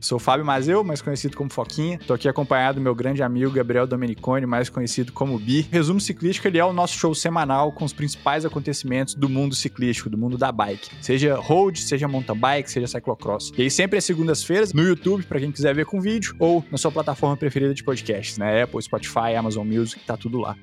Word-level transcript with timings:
Sou 0.00 0.18
Fábio 0.18 0.46
Mazeu, 0.46 0.82
mais 0.82 1.02
conhecido 1.02 1.36
como 1.36 1.50
Foquinha. 1.50 1.98
Estou 2.00 2.14
aqui 2.14 2.26
acompanhado 2.26 2.80
do 2.80 2.82
meu 2.82 2.94
grande 2.94 3.22
amigo 3.22 3.50
Gabriel 3.50 3.86
Domeniconi, 3.86 4.46
mais 4.46 4.70
conhecido 4.70 5.12
como 5.12 5.38
Bi. 5.38 5.68
Resumo 5.70 6.00
Ciclístico, 6.00 6.48
ele 6.48 6.56
é 6.56 6.64
o 6.64 6.72
nosso 6.72 6.96
show 6.96 7.14
semanal 7.14 7.70
com 7.70 7.84
os 7.84 7.92
principais 7.92 8.46
acontecimentos 8.46 9.14
do 9.14 9.28
mundo 9.28 9.54
ciclístico, 9.54 10.08
do 10.08 10.16
mundo 10.16 10.38
da 10.38 10.50
bike. 10.50 10.90
Seja 11.02 11.36
road, 11.36 11.78
seja 11.78 12.08
mountain 12.08 12.34
bike, 12.34 12.70
seja 12.70 12.86
cyclocross. 12.86 13.52
E 13.58 13.62
aí 13.62 13.70
sempre 13.70 13.98
às 13.98 14.04
segundas-feiras 14.04 14.72
no 14.72 14.82
YouTube, 14.82 15.22
para 15.24 15.38
quem 15.38 15.52
quiser 15.52 15.74
ver 15.74 15.84
com 15.84 16.00
vídeo, 16.00 16.34
ou 16.38 16.64
na 16.70 16.78
sua 16.78 16.90
plataforma 16.90 17.36
preferida 17.36 17.74
de 17.74 17.84
podcasts, 17.84 18.38
né? 18.38 18.62
Apple, 18.62 18.80
Spotify, 18.80 19.34
Amazon 19.36 19.68
Music, 19.68 20.02
tá 20.06 20.16
tudo 20.16 20.38
lá. 20.38 20.56